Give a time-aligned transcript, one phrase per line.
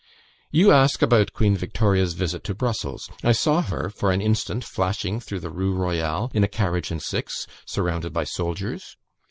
[0.49, 3.07] You ask about Queen Victoria's visit to Brussels.
[3.23, 6.99] I saw her for an instant flashing through the Rue Royale in a carriage and
[7.03, 8.97] six, surrounded by soldiers.